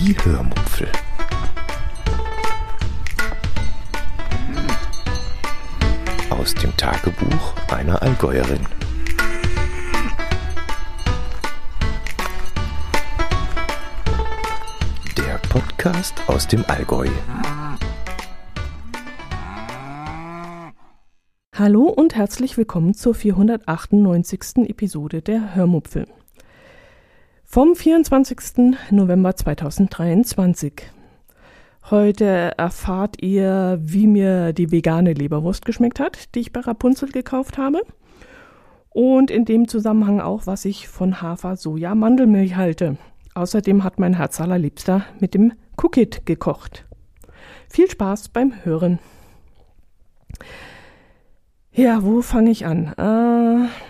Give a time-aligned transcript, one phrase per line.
[0.00, 0.86] Die Hörmupfel.
[6.30, 8.60] Aus dem Tagebuch einer Allgäuerin.
[15.16, 17.08] Der Podcast aus dem Allgäu.
[21.56, 24.68] Hallo und herzlich willkommen zur 498.
[24.68, 26.06] Episode der Hörmupfel.
[27.50, 28.76] Vom 24.
[28.90, 30.82] November 2023.
[31.88, 37.56] Heute erfahrt ihr, wie mir die vegane Leberwurst geschmeckt hat, die ich bei Rapunzel gekauft
[37.56, 37.80] habe.
[38.90, 42.98] Und in dem Zusammenhang auch, was ich von Hafer, Soja, Mandelmilch halte.
[43.34, 46.84] Außerdem hat mein Herz allerliebster mit dem Cookit gekocht.
[47.70, 48.98] Viel Spaß beim Hören.
[51.72, 52.92] Ja, wo fange ich an?
[52.98, 53.87] Äh,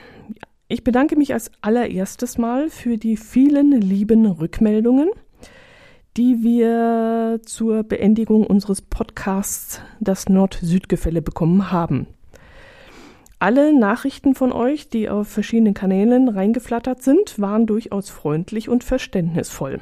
[0.69, 5.09] ich bedanke mich als allererstes Mal für die vielen lieben Rückmeldungen,
[6.19, 12.07] die wir zur Beendigung unseres Podcasts Das Nord-Süd-Gefälle bekommen haben.
[13.39, 19.81] Alle Nachrichten von euch, die auf verschiedenen Kanälen reingeflattert sind, waren durchaus freundlich und verständnisvoll.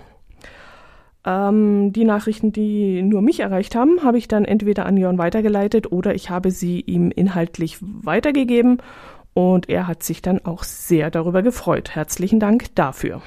[1.24, 5.90] Ähm, die Nachrichten, die nur mich erreicht haben, habe ich dann entweder an Jörn weitergeleitet
[5.90, 8.78] oder ich habe sie ihm inhaltlich weitergegeben
[9.36, 11.94] und er hat sich dann auch sehr darüber gefreut.
[11.94, 13.20] Herzlichen Dank dafür.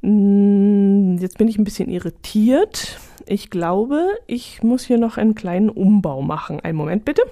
[0.00, 2.98] Mm, jetzt bin ich ein bisschen irritiert.
[3.24, 6.58] Ich glaube, ich muss hier noch einen kleinen Umbau machen.
[6.58, 7.22] Einen Moment bitte.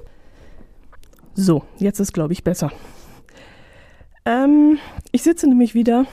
[1.35, 2.71] So, jetzt ist, glaube ich, besser.
[4.25, 4.79] Ähm,
[5.11, 6.07] ich sitze nämlich wieder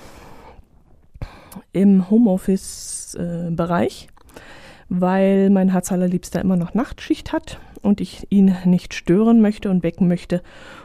[1.74, 4.08] im Homeoffice-Bereich,
[4.90, 9.84] weil mein Herz allerliebster immer noch Nachtschicht hat und ich ihn nicht stören möchte und
[9.84, 10.42] wecken möchte.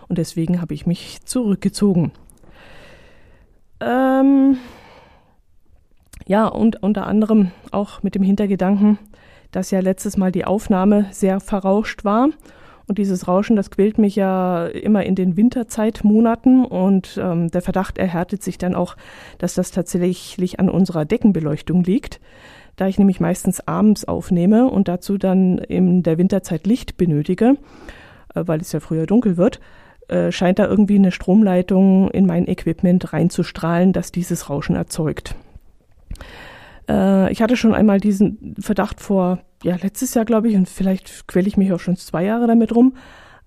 [0.08, 2.12] Und deswegen habe ich mich zurückgezogen.
[3.80, 4.58] Ähm,
[6.26, 8.98] ja, und unter anderem auch mit dem Hintergedanken,
[9.50, 12.28] dass ja letztes Mal die Aufnahme sehr verrauscht war
[12.90, 17.98] und dieses Rauschen, das quält mich ja immer in den Winterzeitmonaten und ähm, der Verdacht
[17.98, 18.96] erhärtet sich dann auch,
[19.38, 22.20] dass das tatsächlich an unserer Deckenbeleuchtung liegt,
[22.80, 27.56] da ich nämlich meistens abends aufnehme und dazu dann in der Winterzeit Licht benötige,
[28.34, 29.60] äh, weil es ja früher dunkel wird,
[30.08, 35.34] äh, scheint da irgendwie eine Stromleitung in mein Equipment reinzustrahlen, das dieses Rauschen erzeugt.
[36.88, 41.28] Äh, ich hatte schon einmal diesen Verdacht vor ja, letztes Jahr, glaube ich, und vielleicht
[41.28, 42.94] quäle ich mich auch schon zwei Jahre damit rum.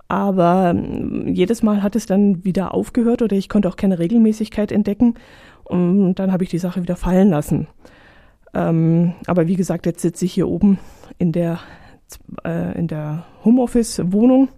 [0.07, 4.71] Aber ähm, jedes Mal hat es dann wieder aufgehört oder ich konnte auch keine Regelmäßigkeit
[4.71, 5.15] entdecken.
[5.63, 7.67] Und dann habe ich die Sache wieder fallen lassen.
[8.53, 10.79] Ähm, aber wie gesagt, jetzt sitze ich hier oben
[11.17, 11.59] in der,
[12.45, 14.49] äh, in der Homeoffice-Wohnung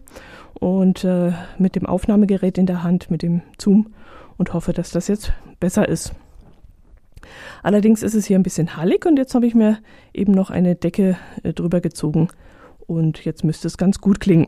[0.60, 3.94] und äh, mit dem Aufnahmegerät in der Hand, mit dem Zoom
[4.38, 6.14] und hoffe, dass das jetzt besser ist.
[7.64, 9.80] Allerdings ist es hier ein bisschen hallig und jetzt habe ich mir
[10.14, 12.28] eben noch eine Decke äh, drüber gezogen
[12.86, 14.48] und jetzt müsste es ganz gut klingen.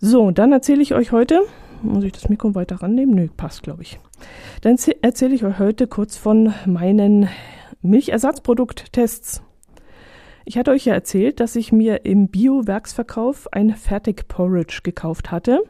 [0.00, 1.40] So, dann erzähle ich euch heute,
[1.82, 3.14] muss ich das Mikro weiter rannehmen?
[3.14, 3.98] Nö, passt, glaube ich.
[4.60, 7.28] Dann erzähle ich euch heute kurz von meinen
[7.82, 9.42] Milchersatzprodukttests.
[10.44, 15.62] Ich hatte euch ja erzählt, dass ich mir im Bio-Werksverkauf ein Fertig-Porridge gekauft hatte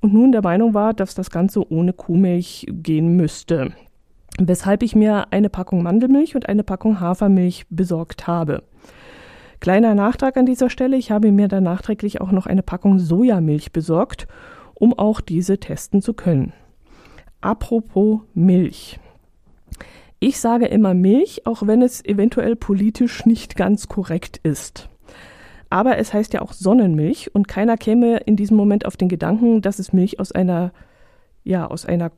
[0.00, 3.72] und nun der Meinung war, dass das Ganze ohne Kuhmilch gehen müsste
[4.38, 8.62] weshalb ich mir eine Packung Mandelmilch und eine Packung Hafermilch besorgt habe.
[9.60, 13.72] Kleiner Nachtrag an dieser Stelle, ich habe mir dann nachträglich auch noch eine Packung Sojamilch
[13.72, 14.26] besorgt,
[14.74, 16.52] um auch diese testen zu können.
[17.40, 18.98] Apropos Milch.
[20.26, 24.88] Ich sage immer Milch, auch wenn es eventuell politisch nicht ganz korrekt ist.
[25.68, 29.60] Aber es heißt ja auch Sonnenmilch und keiner käme in diesem Moment auf den Gedanken,
[29.60, 30.72] dass es Milch aus einer,
[31.42, 32.10] ja, aus einer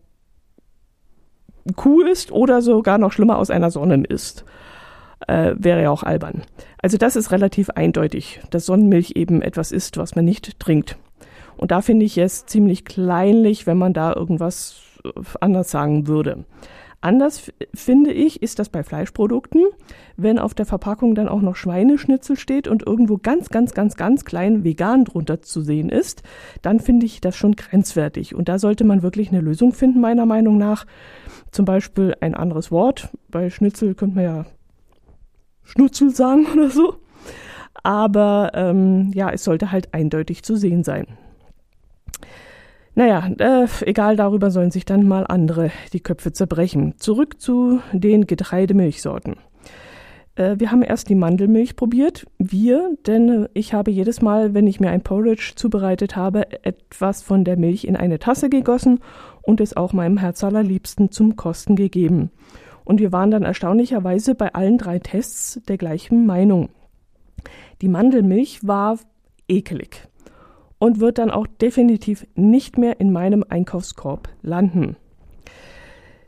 [1.74, 4.44] Kuh ist oder sogar noch schlimmer aus einer Sonnen ist.
[5.26, 6.42] Äh, wäre ja auch albern.
[6.80, 10.96] Also das ist relativ eindeutig, dass Sonnenmilch eben etwas ist, was man nicht trinkt.
[11.56, 14.76] Und da finde ich es ziemlich kleinlich, wenn man da irgendwas
[15.40, 16.44] anders sagen würde.
[17.06, 19.62] Anders finde ich, ist das bei Fleischprodukten,
[20.16, 24.24] wenn auf der Verpackung dann auch noch Schweineschnitzel steht und irgendwo ganz, ganz, ganz, ganz
[24.24, 26.24] klein vegan drunter zu sehen ist,
[26.62, 28.34] dann finde ich das schon grenzwertig.
[28.34, 30.84] Und da sollte man wirklich eine Lösung finden, meiner Meinung nach.
[31.52, 33.10] Zum Beispiel ein anderes Wort.
[33.30, 34.46] Bei Schnitzel könnte man ja
[35.62, 36.96] Schnutzel sagen oder so.
[37.84, 41.06] Aber ähm, ja, es sollte halt eindeutig zu sehen sein.
[42.98, 46.94] Naja, äh, egal, darüber sollen sich dann mal andere die Köpfe zerbrechen.
[46.96, 49.36] Zurück zu den Getreidemilchsorten.
[50.34, 52.26] Äh, wir haben erst die Mandelmilch probiert.
[52.38, 57.44] Wir, denn ich habe jedes Mal, wenn ich mir ein Porridge zubereitet habe, etwas von
[57.44, 59.00] der Milch in eine Tasse gegossen
[59.42, 62.30] und es auch meinem Herz allerliebsten zum Kosten gegeben.
[62.86, 66.70] Und wir waren dann erstaunlicherweise bei allen drei Tests der gleichen Meinung.
[67.82, 68.98] Die Mandelmilch war
[69.48, 70.08] ekelig
[70.78, 74.96] und wird dann auch definitiv nicht mehr in meinem Einkaufskorb landen.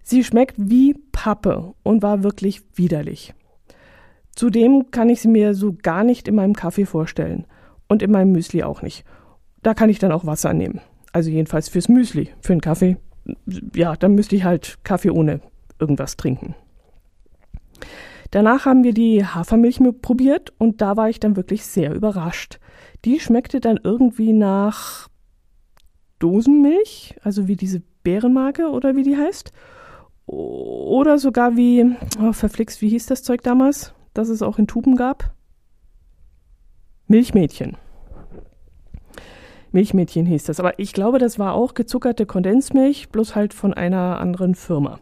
[0.02, 3.34] Sie schmeckt wie Pappe und war wirklich widerlich.
[4.34, 7.44] Zudem kann ich sie mir so gar nicht in meinem Kaffee vorstellen
[7.88, 9.04] und in meinem Müsli auch nicht.
[9.62, 10.80] Da kann ich dann auch Wasser nehmen.
[11.12, 12.30] Also jedenfalls fürs Müsli.
[12.40, 12.96] Für den Kaffee,
[13.74, 15.40] ja, dann müsste ich halt Kaffee ohne
[15.78, 16.54] irgendwas trinken.
[18.30, 22.60] Danach haben wir die Hafermilch probiert und da war ich dann wirklich sehr überrascht.
[23.04, 25.08] Die schmeckte dann irgendwie nach
[26.18, 29.52] Dosenmilch, also wie diese Bärenmarke oder wie die heißt.
[30.26, 34.96] Oder sogar wie, oh, verflixt, wie hieß das Zeug damals, das es auch in Tuben
[34.96, 35.32] gab?
[37.06, 37.76] Milchmädchen.
[39.72, 40.60] Milchmädchen hieß das.
[40.60, 44.98] Aber ich glaube, das war auch gezuckerte Kondensmilch, bloß halt von einer anderen Firma.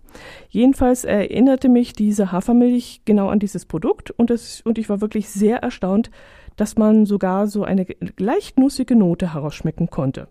[0.49, 5.29] Jedenfalls erinnerte mich diese Hafermilch genau an dieses Produkt und, es, und ich war wirklich
[5.29, 6.11] sehr erstaunt,
[6.57, 7.87] dass man sogar so eine
[8.19, 10.29] leicht nussige Note herausschmecken konnte.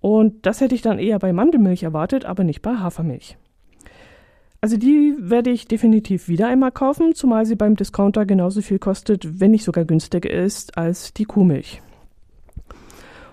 [0.00, 3.36] Und das hätte ich dann eher bei Mandelmilch erwartet, aber nicht bei Hafermilch.
[4.60, 9.40] Also die werde ich definitiv wieder einmal kaufen, zumal sie beim Discounter genauso viel kostet,
[9.40, 11.80] wenn nicht sogar günstiger ist als die Kuhmilch.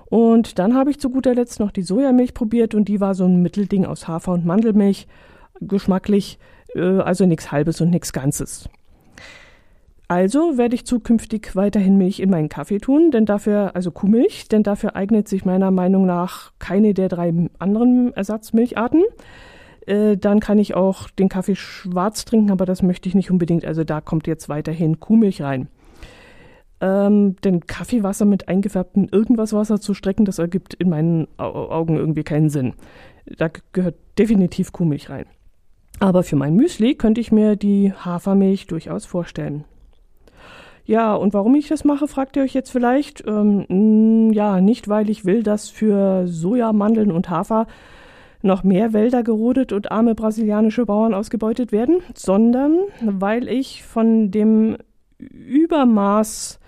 [0.09, 3.25] Und dann habe ich zu guter Letzt noch die Sojamilch probiert und die war so
[3.25, 5.07] ein Mittelding aus Hafer- und Mandelmilch.
[5.61, 6.37] Geschmacklich,
[6.75, 8.69] äh, also nichts Halbes und nichts Ganzes.
[10.07, 14.61] Also werde ich zukünftig weiterhin Milch in meinen Kaffee tun, denn dafür, also Kuhmilch, denn
[14.61, 19.03] dafür eignet sich meiner Meinung nach keine der drei anderen Ersatzmilcharten.
[19.87, 23.65] Äh, dann kann ich auch den Kaffee schwarz trinken, aber das möchte ich nicht unbedingt.
[23.65, 25.69] Also da kommt jetzt weiterhin Kuhmilch rein.
[26.85, 32.49] Ähm, denn Kaffeewasser mit eingefärbtem Irgendwaswasser zu strecken, das ergibt in meinen Augen irgendwie keinen
[32.49, 32.73] Sinn.
[33.37, 35.25] Da gehört definitiv Kuhmilch rein.
[35.99, 39.63] Aber für mein Müsli könnte ich mir die Hafermilch durchaus vorstellen.
[40.85, 43.23] Ja, und warum ich das mache, fragt ihr euch jetzt vielleicht.
[43.25, 47.65] Ähm, ja, nicht weil ich will, dass für Soja, Mandeln und Hafer
[48.43, 54.77] noch mehr Wälder gerodet und arme brasilianische Bauern ausgebeutet werden, sondern weil ich von dem
[55.17, 56.59] Übermaß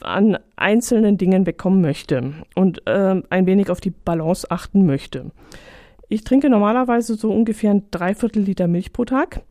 [0.00, 5.30] an einzelnen Dingen bekommen möchte und äh, ein wenig auf die Balance achten möchte.
[6.08, 9.42] Ich trinke normalerweise so ungefähr ein Dreiviertel Liter Milch pro Tag.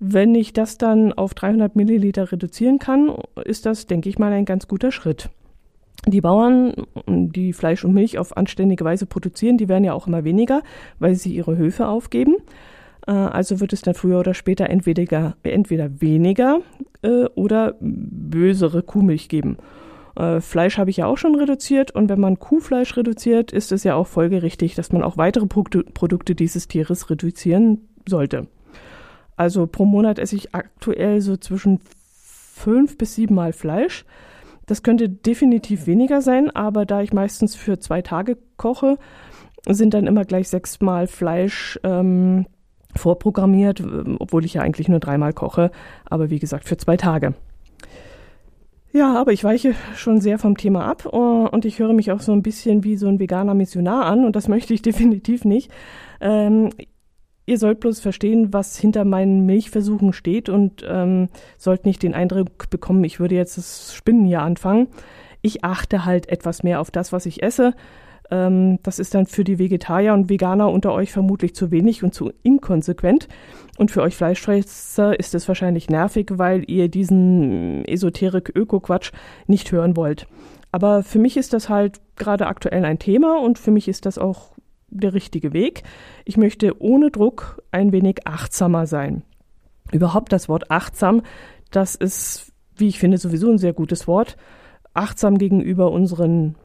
[0.00, 3.14] Wenn ich das dann auf 300 Milliliter reduzieren kann,
[3.44, 5.28] ist das, denke ich mal, ein ganz guter Schritt.
[6.06, 6.72] Die Bauern,
[7.06, 10.62] die Fleisch und Milch auf anständige Weise produzieren, die werden ja auch immer weniger,
[11.00, 12.36] weil sie ihre Höfe aufgeben.
[13.08, 16.60] Äh, also wird es dann früher oder später entweder, entweder weniger
[17.02, 19.56] äh, oder bösere Kuhmilch geben.
[20.14, 23.82] Äh, Fleisch habe ich ja auch schon reduziert und wenn man Kuhfleisch reduziert, ist es
[23.82, 28.46] ja auch folgerichtig, dass man auch weitere Produkte dieses Tieres reduzieren sollte.
[29.36, 31.80] Also pro Monat esse ich aktuell so zwischen
[32.12, 34.04] fünf bis sieben Mal Fleisch.
[34.66, 38.98] Das könnte definitiv weniger sein, aber da ich meistens für zwei Tage koche,
[39.66, 42.46] sind dann immer gleich sechs Mal Fleisch ähm,
[42.96, 43.82] vorprogrammiert,
[44.18, 45.70] obwohl ich ja eigentlich nur dreimal koche,
[46.04, 47.34] aber wie gesagt für zwei Tage.
[48.90, 52.20] Ja, aber ich weiche schon sehr vom Thema ab äh, und ich höre mich auch
[52.20, 55.70] so ein bisschen wie so ein veganer Missionar an und das möchte ich definitiv nicht.
[56.20, 56.70] Ähm,
[57.44, 61.28] ihr sollt bloß verstehen, was hinter meinen Milchversuchen steht und ähm,
[61.58, 64.88] sollt nicht den Eindruck bekommen, ich würde jetzt das Spinnen hier anfangen.
[65.42, 67.74] Ich achte halt etwas mehr auf das, was ich esse
[68.30, 72.14] ähm, das ist dann für die Vegetarier und Veganer unter euch vermutlich zu wenig und
[72.14, 73.28] zu inkonsequent.
[73.78, 79.12] Und für euch Fleischfresser ist es wahrscheinlich nervig, weil ihr diesen Esoterik-Öko-Quatsch
[79.46, 80.26] nicht hören wollt.
[80.72, 84.18] Aber für mich ist das halt gerade aktuell ein Thema und für mich ist das
[84.18, 84.52] auch
[84.90, 85.82] der richtige Weg.
[86.24, 89.22] Ich möchte ohne Druck ein wenig achtsamer sein.
[89.92, 91.22] Überhaupt das Wort achtsam,
[91.70, 94.36] das ist, wie ich finde, sowieso ein sehr gutes Wort.
[94.92, 96.56] Achtsam gegenüber unseren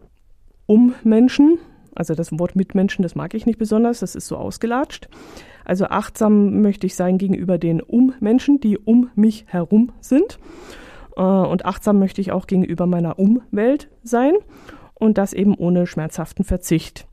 [0.65, 1.57] um Menschen.
[1.95, 5.07] Also das Wort Mitmenschen, das mag ich nicht besonders, das ist so ausgelatscht.
[5.65, 10.39] Also achtsam möchte ich sein gegenüber den Um-Menschen, die um mich herum sind.
[11.15, 14.33] Äh, und achtsam möchte ich auch gegenüber meiner Umwelt sein
[14.95, 17.07] und das eben ohne schmerzhaften Verzicht.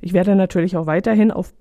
[0.00, 1.52] Ich werde natürlich auch weiterhin auf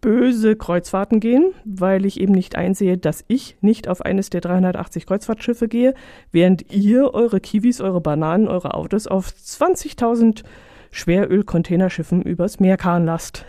[0.00, 5.06] böse Kreuzfahrten gehen, weil ich eben nicht einsehe, dass ich nicht auf eines der 380
[5.06, 5.94] Kreuzfahrtschiffe gehe,
[6.32, 10.42] während ihr eure Kiwis, eure Bananen, eure Autos auf 20.000
[10.90, 13.44] Schweröl-Containerschiffen übers Meer karren lasst.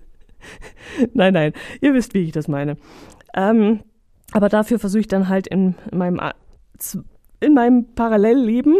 [1.14, 2.76] nein, nein, ihr wisst, wie ich das meine.
[3.34, 3.80] Ähm,
[4.32, 6.20] aber dafür versuche ich dann halt in meinem,
[7.40, 8.76] in meinem Parallelleben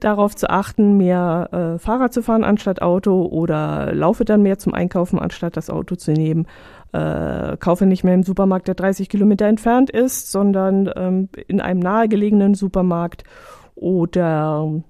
[0.00, 4.74] darauf zu achten, mehr äh, Fahrrad zu fahren anstatt Auto oder laufe dann mehr zum
[4.74, 6.46] Einkaufen anstatt das Auto zu nehmen.
[6.92, 11.80] äh, kaufe nicht mehr im Supermarkt, der 30 Kilometer entfernt ist, sondern ähm, in einem
[11.80, 13.24] nahegelegenen Supermarkt
[13.74, 14.82] oder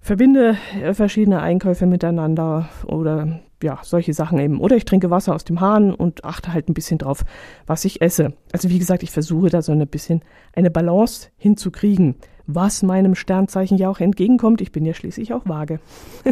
[0.00, 4.60] verbinde äh, verschiedene Einkäufe miteinander oder ja, solche Sachen eben.
[4.60, 7.24] Oder ich trinke Wasser aus dem Hahn und achte halt ein bisschen drauf,
[7.66, 8.34] was ich esse.
[8.52, 10.20] Also wie gesagt, ich versuche da so ein bisschen
[10.54, 14.60] eine Balance hinzukriegen, was meinem Sternzeichen ja auch entgegenkommt.
[14.60, 15.80] Ich bin ja schließlich auch vage.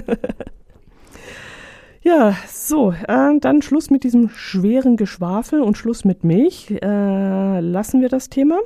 [2.04, 6.68] Ja, so, äh, dann Schluss mit diesem schweren Geschwafel und Schluss mit Milch.
[6.82, 8.58] Äh, lassen wir das Thema.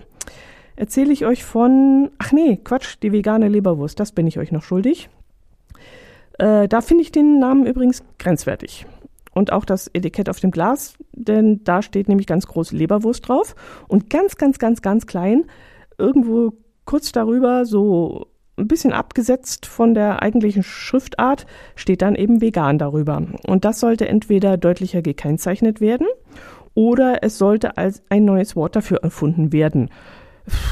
[0.74, 4.62] Erzähle ich euch von, ach nee, Quatsch, die vegane Leberwurst, das bin ich euch noch
[4.62, 5.10] schuldig.
[6.38, 8.86] Äh, da finde ich den Namen übrigens grenzwertig.
[9.34, 13.54] Und auch das Etikett auf dem Glas, denn da steht nämlich ganz groß Leberwurst drauf
[13.86, 15.44] und ganz, ganz, ganz, ganz klein
[15.98, 16.54] irgendwo
[16.86, 23.22] kurz darüber so ein bisschen abgesetzt von der eigentlichen Schriftart, steht dann eben vegan darüber.
[23.46, 26.06] Und das sollte entweder deutlicher gekennzeichnet werden
[26.74, 29.90] oder es sollte als ein neues Wort dafür erfunden werden.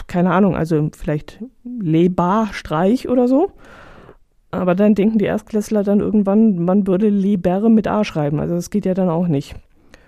[0.06, 3.52] Keine Ahnung, also vielleicht Lebar-Streich oder so.
[4.50, 8.38] Aber dann denken die Erstklässler dann irgendwann, man würde Leber mit A schreiben.
[8.38, 9.56] Also das geht ja dann auch nicht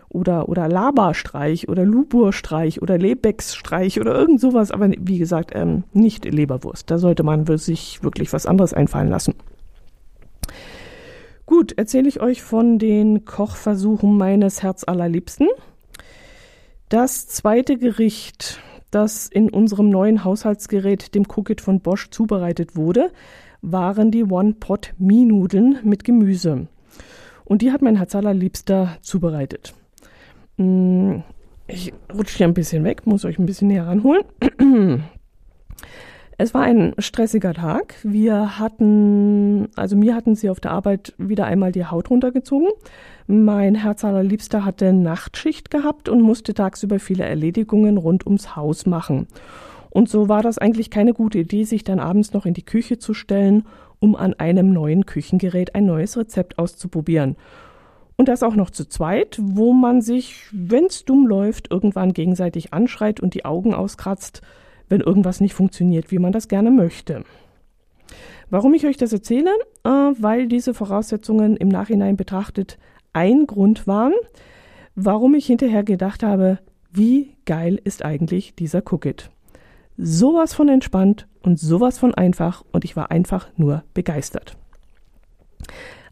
[0.08, 6.24] oder, oder Laberstreich oder Luburstreich oder Lebeckstreich oder irgend sowas, aber wie gesagt, ähm, nicht
[6.24, 6.90] Leberwurst.
[6.90, 9.34] Da sollte man sich wirklich was anderes einfallen lassen.
[11.46, 15.48] Gut, erzähle ich euch von den Kochversuchen meines Herzallerliebsten.
[16.88, 18.60] Das zweite Gericht,
[18.90, 23.10] das in unserem neuen Haushaltsgerät, dem Cookit von Bosch, zubereitet wurde,
[23.62, 26.68] waren die One-Pot-Mie-Nudeln mit Gemüse.
[27.44, 29.74] Und die hat mein Herzallerliebster zubereitet.
[30.56, 31.20] Mm,
[31.66, 34.24] ich rutsche hier ein bisschen weg, muss euch ein bisschen näher ranholen.
[36.38, 37.94] Es war ein stressiger Tag.
[38.02, 42.68] Wir hatten, also mir hatten sie auf der Arbeit wieder einmal die Haut runtergezogen.
[43.26, 49.28] Mein Herz allerliebster hatte Nachtschicht gehabt und musste tagsüber viele Erledigungen rund ums Haus machen.
[49.88, 52.98] Und so war das eigentlich keine gute Idee, sich dann abends noch in die Küche
[52.98, 53.64] zu stellen,
[53.98, 57.36] um an einem neuen Küchengerät ein neues Rezept auszuprobieren.
[58.16, 63.20] Und das auch noch zu zweit, wo man sich, wenn's dumm läuft, irgendwann gegenseitig anschreit
[63.20, 64.40] und die Augen auskratzt,
[64.88, 67.24] wenn irgendwas nicht funktioniert, wie man das gerne möchte.
[68.48, 69.50] Warum ich euch das erzähle?
[69.84, 72.78] Äh, weil diese Voraussetzungen im Nachhinein betrachtet
[73.12, 74.12] ein Grund waren,
[74.94, 76.58] warum ich hinterher gedacht habe,
[76.92, 79.30] wie geil ist eigentlich dieser Cookit.
[79.98, 84.56] Sowas von entspannt und sowas von einfach und ich war einfach nur begeistert.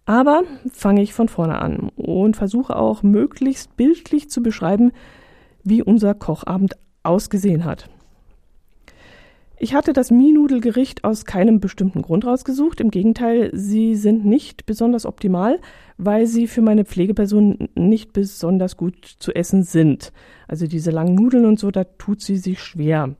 [0.06, 0.42] Aber
[0.72, 4.92] fange ich von vorne an und versuche auch möglichst bildlich zu beschreiben,
[5.62, 7.88] wie unser Kochabend ausgesehen hat.
[9.56, 12.80] Ich hatte das Mie-Nudelgericht aus keinem bestimmten Grund rausgesucht.
[12.80, 15.60] Im Gegenteil, sie sind nicht besonders optimal,
[15.96, 20.12] weil sie für meine Pflegeperson nicht besonders gut zu essen sind.
[20.48, 23.14] Also diese langen Nudeln und so, da tut sie sich schwer.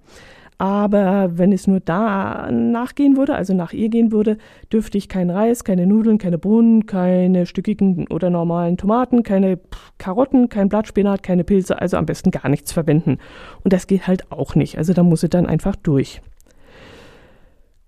[0.58, 4.38] Aber wenn es nur da nachgehen würde, also nach ihr gehen würde,
[4.72, 9.58] dürfte ich keinen Reis, keine Nudeln, keine Bohnen, keine stückigen oder normalen Tomaten, keine
[9.98, 13.18] Karotten, kein Blattspinat, keine Pilze, also am besten gar nichts verwenden.
[13.64, 14.78] Und das geht halt auch nicht.
[14.78, 16.20] Also da muss sie dann einfach durch.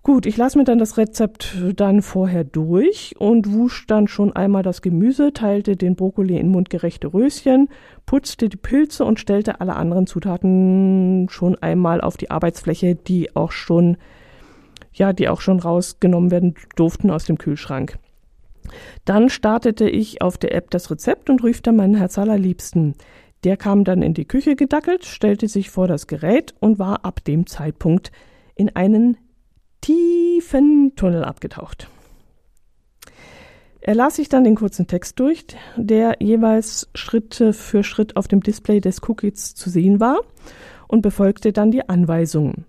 [0.07, 4.63] Gut, ich lasse mir dann das Rezept dann vorher durch und wusch dann schon einmal
[4.63, 7.67] das Gemüse, teilte den Brokkoli in mundgerechte Röschen,
[8.05, 13.51] putzte die Pilze und stellte alle anderen Zutaten schon einmal auf die Arbeitsfläche, die auch
[13.51, 13.97] schon,
[14.93, 17.99] ja, die auch schon rausgenommen werden durften aus dem Kühlschrank.
[19.03, 22.95] Dann startete ich auf der App das Rezept und rief dann meinen Herz allerliebsten.
[23.43, 27.25] Der kam dann in die Küche gedackelt, stellte sich vor das Gerät und war ab
[27.25, 28.13] dem Zeitpunkt
[28.55, 29.17] in einen
[29.87, 31.89] tiefen Tunnel abgetaucht.
[33.79, 35.45] Er las sich dann den kurzen Text durch,
[35.77, 40.19] der jeweils Schritt für Schritt auf dem Display des Cookies zu sehen war
[40.89, 42.65] und befolgte dann die Anweisungen.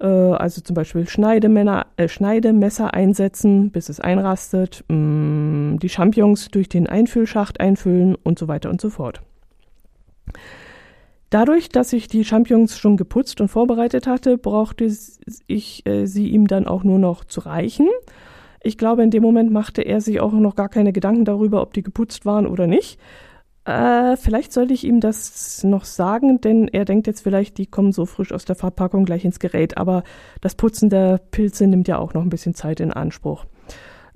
[0.00, 6.48] Äh, also zum Beispiel Schneidemänner, äh, Schneidemesser einsetzen, bis es einrastet, mh, mm, die Champignons
[6.50, 9.22] durch den Einfüllschacht einfüllen und so weiter und so fort.
[11.30, 14.90] Dadurch, dass ich die Champignons schon geputzt und vorbereitet hatte, brauchte
[15.46, 17.88] ich äh, sie ihm dann auch nur noch zu reichen.
[18.62, 21.74] Ich glaube, in dem Moment machte er sich auch noch gar keine Gedanken darüber, ob
[21.74, 22.98] die geputzt waren oder nicht.
[23.68, 27.92] Äh, vielleicht sollte ich ihm das noch sagen, denn er denkt jetzt vielleicht, die kommen
[27.92, 29.76] so frisch aus der Verpackung gleich ins Gerät.
[29.76, 30.04] Aber
[30.40, 33.44] das Putzen der Pilze nimmt ja auch noch ein bisschen Zeit in Anspruch.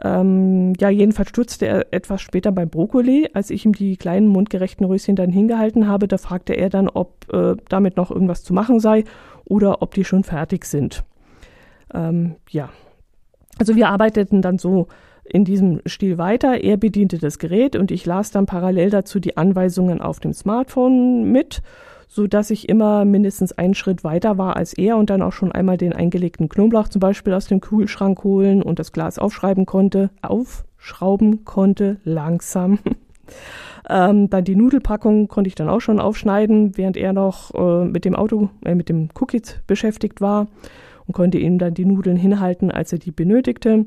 [0.05, 3.31] Ähm, ja, jedenfalls stutzte er etwas später beim Brokkoli.
[3.35, 7.33] Als ich ihm die kleinen mundgerechten Röschen dann hingehalten habe, da fragte er dann, ob
[7.33, 9.05] äh, damit noch irgendwas zu machen sei
[9.45, 11.05] oder ob die schon fertig sind.
[11.95, 12.71] Ähm, ja.
[13.59, 14.89] Also wir arbeiteten dann so
[15.25, 16.63] in diesem Stil weiter.
[16.65, 21.31] Er bediente das Gerät und ich las dann parallel dazu die Anweisungen auf dem Smartphone
[21.31, 21.63] mit,
[22.13, 25.51] so dass ich immer mindestens einen Schritt weiter war als er und dann auch schon
[25.51, 30.11] einmal den eingelegten Knoblauch zum Beispiel aus dem Kühlschrank holen und das Glas aufschreiben konnte,
[30.21, 32.81] aufschrauben konnte, langsam.
[33.89, 38.05] ähm, dann die Nudelpackung konnte ich dann auch schon aufschneiden, während er noch äh, mit
[38.05, 40.49] dem Auto, äh, mit dem Cookies beschäftigt war
[41.07, 43.87] und konnte ihm dann die Nudeln hinhalten, als er die benötigte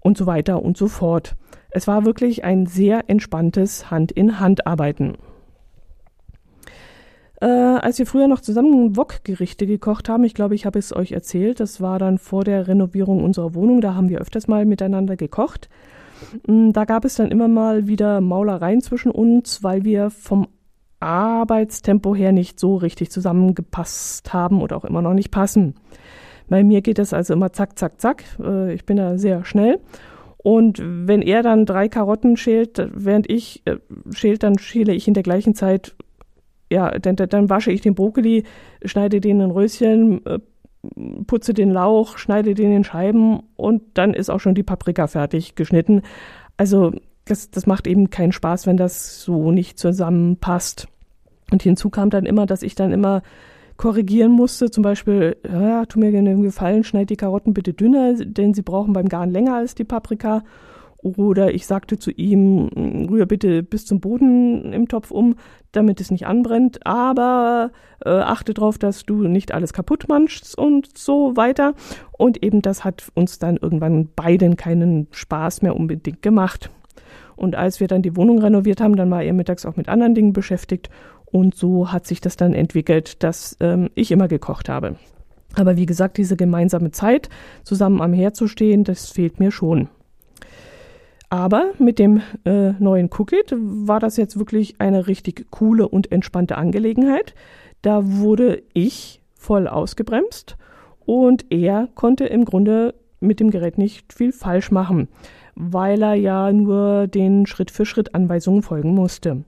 [0.00, 1.36] und so weiter und so fort.
[1.68, 5.18] Es war wirklich ein sehr entspanntes Hand-in-Hand-Arbeiten.
[7.40, 11.12] Äh, als wir früher noch zusammen Wokgerichte gekocht haben, ich glaube, ich habe es euch
[11.12, 15.16] erzählt, das war dann vor der Renovierung unserer Wohnung, da haben wir öfters mal miteinander
[15.16, 15.70] gekocht.
[16.46, 20.48] Mm, da gab es dann immer mal wieder Maulereien zwischen uns, weil wir vom
[21.00, 25.74] Arbeitstempo her nicht so richtig zusammengepasst haben oder auch immer noch nicht passen.
[26.50, 28.24] Bei mir geht es also immer zack, zack, zack.
[28.38, 29.80] Äh, ich bin da sehr schnell.
[30.36, 33.76] Und wenn er dann drei Karotten schält, während ich äh,
[34.12, 35.94] schält, dann schäle ich in der gleichen Zeit,
[36.70, 38.44] ja, dann, dann wasche ich den Brokkoli,
[38.84, 40.38] schneide den in Röschen, äh,
[41.26, 45.54] putze den Lauch, schneide den in Scheiben und dann ist auch schon die Paprika fertig
[45.54, 46.02] geschnitten.
[46.56, 46.92] Also
[47.24, 50.88] das, das macht eben keinen Spaß, wenn das so nicht zusammenpasst.
[51.50, 53.22] Und hinzu kam dann immer, dass ich dann immer
[53.76, 54.70] korrigieren musste.
[54.70, 58.62] Zum Beispiel, ja, tu mir gerne einen Gefallen, schneid die Karotten bitte dünner, denn sie
[58.62, 60.42] brauchen beim Garen länger als die Paprika.
[61.02, 65.36] Oder ich sagte zu ihm, rühr bitte bis zum Boden im Topf um,
[65.72, 67.70] damit es nicht anbrennt, aber
[68.04, 71.74] äh, achte darauf, dass du nicht alles kaputt manchst und so weiter.
[72.12, 76.70] Und eben das hat uns dann irgendwann beiden keinen Spaß mehr unbedingt gemacht.
[77.34, 80.14] Und als wir dann die Wohnung renoviert haben, dann war er mittags auch mit anderen
[80.14, 80.90] Dingen beschäftigt
[81.24, 84.96] und so hat sich das dann entwickelt, dass ähm, ich immer gekocht habe.
[85.54, 87.28] Aber wie gesagt, diese gemeinsame Zeit,
[87.64, 89.88] zusammen am Herd zu stehen, das fehlt mir schon.
[91.30, 96.58] Aber mit dem äh, neuen Cookit war das jetzt wirklich eine richtig coole und entspannte
[96.58, 97.34] Angelegenheit.
[97.82, 100.56] Da wurde ich voll ausgebremst
[101.06, 105.08] und er konnte im Grunde mit dem Gerät nicht viel falsch machen,
[105.54, 109.44] weil er ja nur den Schritt für Schritt Anweisungen folgen musste.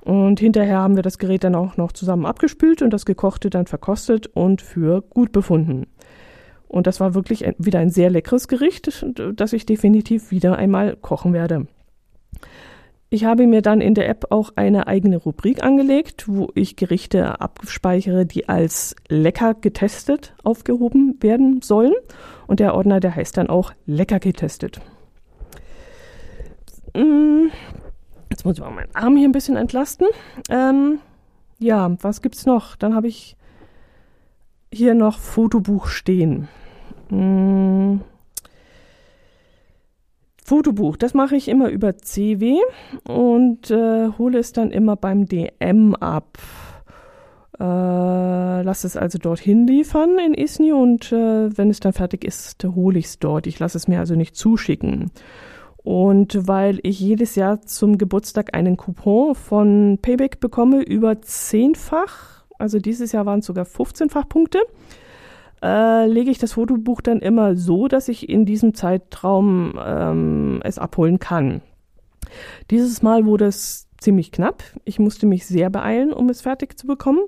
[0.00, 3.66] Und hinterher haben wir das Gerät dann auch noch zusammen abgespült und das Gekochte dann
[3.66, 5.86] verkostet und für gut befunden.
[6.68, 9.04] Und das war wirklich wieder ein sehr leckeres Gericht,
[9.34, 11.66] das ich definitiv wieder einmal kochen werde.
[13.10, 17.40] Ich habe mir dann in der App auch eine eigene Rubrik angelegt, wo ich Gerichte
[17.40, 21.94] abspeichere, die als lecker getestet aufgehoben werden sollen.
[22.46, 24.82] Und der Ordner, der heißt dann auch lecker getestet.
[26.94, 27.50] Hm,
[28.30, 30.06] Jetzt muss ich mal meinen Arm hier ein bisschen entlasten.
[30.48, 31.00] Ähm,
[31.58, 32.76] ja, was gibt's noch?
[32.76, 33.36] Dann habe ich
[34.72, 36.48] hier noch Fotobuch stehen.
[37.08, 38.00] Hm.
[40.44, 42.56] Fotobuch, das mache ich immer über CW
[43.06, 46.38] und äh, hole es dann immer beim DM ab.
[47.60, 52.64] Äh, lasse es also dorthin liefern in ISNI und äh, wenn es dann fertig ist,
[52.64, 53.46] hole ich es dort.
[53.46, 55.10] Ich lasse es mir also nicht zuschicken.
[55.76, 62.78] Und weil ich jedes Jahr zum Geburtstag einen Coupon von Payback bekomme über zehnfach, also
[62.78, 64.60] dieses Jahr waren es sogar 15-fach Punkte,
[65.62, 70.78] äh, lege ich das Fotobuch dann immer so, dass ich in diesem Zeitraum ähm, es
[70.78, 71.62] abholen kann.
[72.70, 74.62] Dieses Mal wurde es ziemlich knapp.
[74.84, 77.20] Ich musste mich sehr beeilen, um es fertig zu bekommen.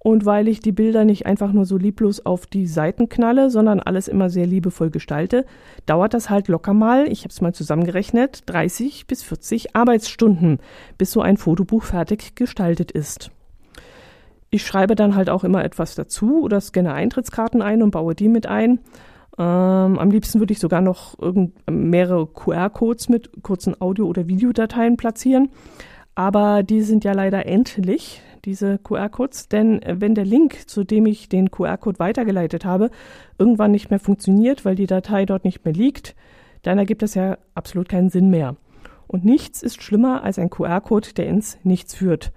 [0.00, 3.80] Und weil ich die Bilder nicht einfach nur so lieblos auf die Seiten knalle, sondern
[3.80, 5.44] alles immer sehr liebevoll gestalte,
[5.86, 10.60] dauert das halt locker mal, ich habe es mal zusammengerechnet, 30 bis 40 Arbeitsstunden,
[10.98, 13.32] bis so ein Fotobuch fertig gestaltet ist.
[14.50, 18.28] Ich schreibe dann halt auch immer etwas dazu oder scanne Eintrittskarten ein und baue die
[18.28, 18.80] mit ein.
[19.38, 21.16] Ähm, am liebsten würde ich sogar noch
[21.70, 25.50] mehrere QR-Codes mit kurzen Audio- oder Videodateien platzieren.
[26.14, 31.06] Aber die sind ja leider endlich diese QR-Codes, denn äh, wenn der Link, zu dem
[31.06, 32.90] ich den QR-Code weitergeleitet habe,
[33.38, 36.16] irgendwann nicht mehr funktioniert, weil die Datei dort nicht mehr liegt,
[36.62, 38.56] dann ergibt das ja absolut keinen Sinn mehr.
[39.06, 42.32] Und nichts ist schlimmer als ein QR-Code, der ins Nichts führt.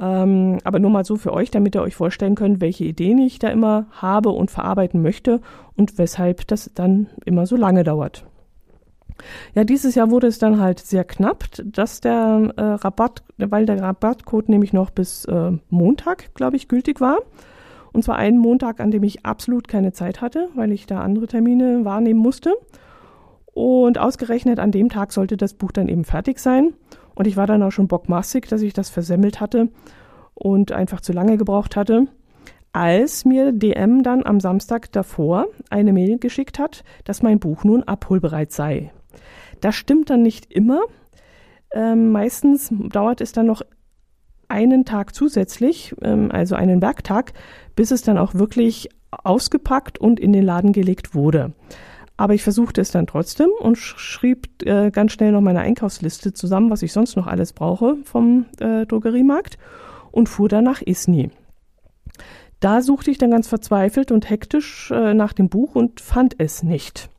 [0.00, 3.38] Ähm, aber nur mal so für euch, damit ihr euch vorstellen könnt, welche Ideen ich
[3.38, 5.40] da immer habe und verarbeiten möchte
[5.76, 8.26] und weshalb das dann immer so lange dauert.
[9.54, 13.80] Ja, dieses Jahr wurde es dann halt sehr knapp, dass der äh, Rabatt, weil der
[13.80, 17.18] Rabattcode nämlich noch bis äh, Montag, glaube ich, gültig war.
[17.92, 21.28] Und zwar einen Montag, an dem ich absolut keine Zeit hatte, weil ich da andere
[21.28, 22.54] Termine wahrnehmen musste.
[23.52, 26.74] Und ausgerechnet an dem Tag sollte das Buch dann eben fertig sein.
[27.14, 29.68] Und ich war dann auch schon bockmassig, dass ich das versemmelt hatte
[30.34, 32.08] und einfach zu lange gebraucht hatte
[32.74, 37.84] als mir DM dann am Samstag davor eine Mail geschickt hat, dass mein Buch nun
[37.84, 38.92] abholbereit sei.
[39.60, 40.80] Das stimmt dann nicht immer.
[41.72, 43.62] Ähm, meistens dauert es dann noch
[44.48, 47.32] einen Tag zusätzlich, ähm, also einen Werktag,
[47.76, 51.52] bis es dann auch wirklich ausgepackt und in den Laden gelegt wurde.
[52.16, 56.70] Aber ich versuchte es dann trotzdem und schrieb äh, ganz schnell noch meine Einkaufsliste zusammen,
[56.70, 59.58] was ich sonst noch alles brauche vom äh, Drogeriemarkt
[60.12, 61.30] und fuhr dann nach Isny.
[62.60, 66.62] Da suchte ich dann ganz verzweifelt und hektisch äh, nach dem Buch und fand es
[66.62, 67.10] nicht.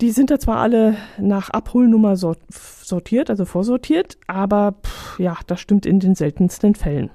[0.00, 5.86] Die sind da zwar alle nach Abholnummer sortiert, also vorsortiert, aber pff, ja, das stimmt
[5.86, 7.10] in den seltensten Fällen.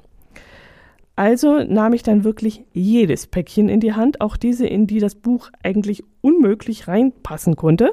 [1.18, 5.16] Also nahm ich dann wirklich jedes Päckchen in die Hand, auch diese, in die das
[5.16, 7.92] Buch eigentlich unmöglich reinpassen konnte.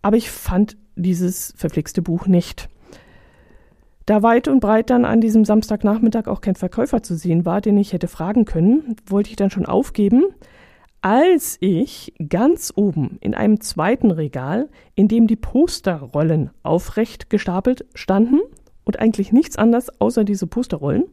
[0.00, 2.70] Aber ich fand dieses verflixte Buch nicht.
[4.06, 7.76] Da weit und breit dann an diesem Samstagnachmittag auch kein Verkäufer zu sehen war, den
[7.76, 10.24] ich hätte fragen können, wollte ich dann schon aufgeben,
[11.02, 18.40] als ich ganz oben in einem zweiten Regal, in dem die Posterrollen aufrecht gestapelt standen
[18.84, 21.04] und eigentlich nichts anderes außer diese Posterrollen,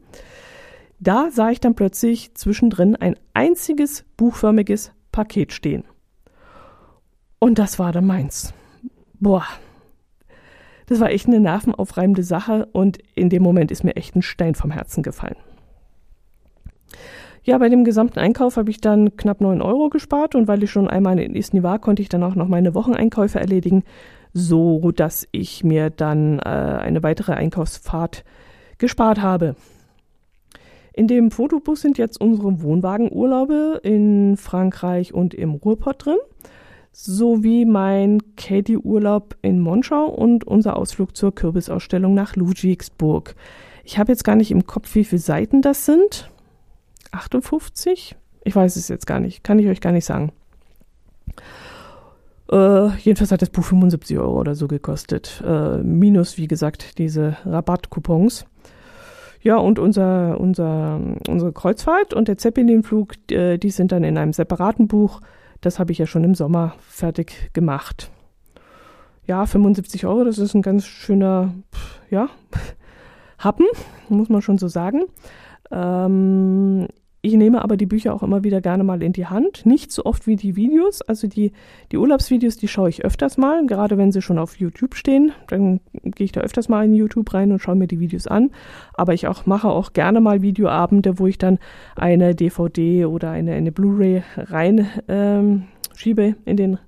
[1.00, 5.84] da sah ich dann plötzlich zwischendrin ein einziges buchförmiges Paket stehen.
[7.38, 8.54] Und das war dann meins.
[9.20, 9.44] Boah.
[10.86, 14.54] Das war echt eine nervenaufreibende Sache und in dem Moment ist mir echt ein Stein
[14.54, 15.36] vom Herzen gefallen.
[17.42, 20.70] Ja, bei dem gesamten Einkauf habe ich dann knapp 9 Euro gespart und weil ich
[20.70, 23.84] schon einmal in Isny war, konnte ich dann auch noch meine Wocheneinkäufe erledigen,
[24.32, 28.24] so dass ich mir dann äh, eine weitere Einkaufsfahrt
[28.78, 29.56] gespart habe.
[30.96, 36.18] In dem Fotobus sind jetzt unsere Wohnwagenurlaube in Frankreich und im Ruhrpott drin,
[36.92, 43.34] sowie mein Katie-Urlaub in Monschau und unser Ausflug zur Kürbisausstellung nach Ludwigsburg.
[43.82, 46.30] Ich habe jetzt gar nicht im Kopf, wie viele Seiten das sind.
[47.10, 48.14] 58?
[48.44, 50.30] Ich weiß es jetzt gar nicht, kann ich euch gar nicht sagen.
[52.52, 55.42] Äh, jedenfalls hat das Buch 75 Euro oder so gekostet.
[55.44, 58.46] Äh, minus, wie gesagt, diese Rabattcoupons.
[59.44, 64.32] Ja, und unser, unser, unsere Kreuzfahrt und der Zeppelin-Flug, äh, die sind dann in einem
[64.32, 65.20] separaten Buch.
[65.60, 68.10] Das habe ich ja schon im Sommer fertig gemacht.
[69.26, 71.52] Ja, 75 Euro, das ist ein ganz schöner,
[72.10, 72.30] ja,
[73.38, 73.66] Happen,
[74.08, 75.02] muss man schon so sagen.
[75.70, 76.88] Ähm,
[77.24, 79.64] ich nehme aber die Bücher auch immer wieder gerne mal in die Hand.
[79.64, 81.00] Nicht so oft wie die Videos.
[81.00, 81.52] Also die,
[81.90, 85.32] die Urlaubsvideos, die schaue ich öfters mal, gerade wenn sie schon auf YouTube stehen.
[85.48, 88.50] Dann gehe ich da öfters mal in YouTube rein und schaue mir die Videos an.
[88.92, 91.58] Aber ich auch mache auch gerne mal Videoabende, wo ich dann
[91.96, 95.62] eine DVD oder eine, eine Blu-ray rein ähm,
[95.96, 96.78] schiebe in den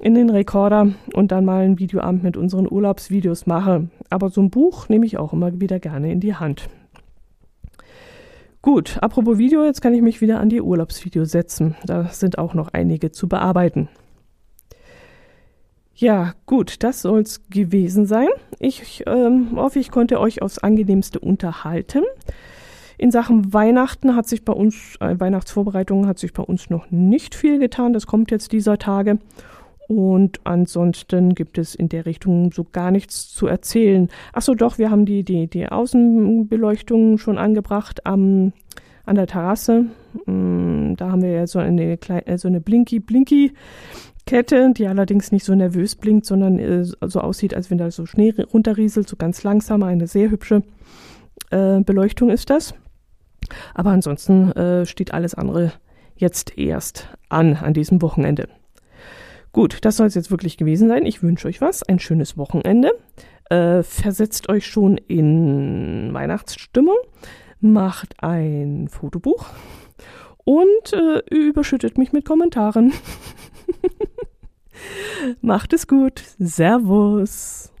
[0.00, 3.90] in den Rekorder und dann mal ein Videoabend mit unseren Urlaubsvideos mache.
[4.08, 6.68] Aber so ein Buch nehme ich auch immer wieder gerne in die Hand.
[8.60, 11.76] Gut, apropos Video, jetzt kann ich mich wieder an die Urlaubsvideos setzen.
[11.84, 13.88] Da sind auch noch einige zu bearbeiten.
[15.94, 18.28] Ja, gut, das soll's gewesen sein.
[18.58, 22.02] Ich ähm, hoffe, ich konnte euch aufs angenehmste unterhalten.
[22.98, 27.36] In Sachen Weihnachten hat sich bei uns, äh, Weihnachtsvorbereitungen hat sich bei uns noch nicht
[27.36, 27.92] viel getan.
[27.92, 29.18] Das kommt jetzt dieser Tage.
[29.88, 34.08] Und ansonsten gibt es in der Richtung so gar nichts zu erzählen.
[34.34, 38.52] Ach so, doch, wir haben die, die, die Außenbeleuchtung schon angebracht am,
[39.06, 39.86] an der Terrasse.
[40.26, 43.54] Mm, da haben wir ja so eine, kleine, so eine Blinky-Blinky.
[44.26, 48.04] Kette, die allerdings nicht so nervös blinkt, sondern äh, so aussieht, als wenn da so
[48.04, 49.82] Schnee runterrieselt, so ganz langsam.
[49.82, 50.64] Eine sehr hübsche
[51.50, 52.74] äh, Beleuchtung ist das.
[53.72, 55.72] Aber ansonsten äh, steht alles andere
[56.14, 58.48] jetzt erst an an diesem Wochenende.
[59.52, 61.06] Gut, das soll es jetzt wirklich gewesen sein.
[61.06, 62.92] Ich wünsche euch was, ein schönes Wochenende.
[63.50, 66.96] Äh, versetzt euch schon in Weihnachtsstimmung,
[67.60, 69.46] macht ein Fotobuch
[70.44, 72.92] und äh, überschüttet mich mit Kommentaren.
[75.40, 76.22] macht es gut.
[76.38, 77.72] Servus.